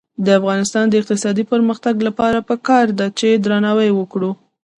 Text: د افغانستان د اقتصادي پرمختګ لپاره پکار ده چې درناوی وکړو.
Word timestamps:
د 0.25 0.27
افغانستان 0.39 0.85
د 0.89 0.93
اقتصادي 1.01 1.43
پرمختګ 1.53 1.95
لپاره 2.07 2.45
پکار 2.49 2.85
ده 2.99 3.07
چې 3.19 3.27
درناوی 3.43 3.89
وکړو. 3.93 4.31